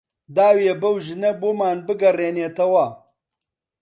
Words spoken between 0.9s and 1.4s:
ژنە